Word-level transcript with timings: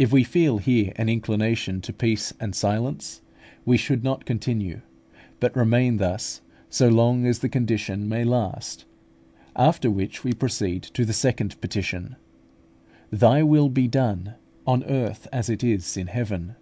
If 0.00 0.10
we 0.10 0.24
feel 0.24 0.58
here 0.58 0.92
an 0.96 1.08
inclination 1.08 1.80
to 1.82 1.92
peace 1.92 2.34
and 2.40 2.56
silence, 2.56 3.20
we 3.64 3.76
should 3.76 4.02
not 4.02 4.24
continue, 4.26 4.80
but 5.38 5.54
remain 5.54 5.98
thus 5.98 6.40
so 6.68 6.88
long 6.88 7.24
as 7.24 7.38
the 7.38 7.48
condition 7.48 8.08
may 8.08 8.24
last; 8.24 8.84
after 9.54 9.92
which 9.92 10.24
we 10.24 10.32
proceed 10.32 10.82
to 10.94 11.04
the 11.04 11.12
second 11.12 11.60
petition, 11.60 12.16
"Thy 13.12 13.44
will 13.44 13.68
be 13.68 13.86
done 13.86 14.34
on 14.66 14.82
earth, 14.86 15.28
as 15.32 15.48
it 15.48 15.62
is 15.62 15.96
in 15.96 16.08
heaven." 16.08 16.56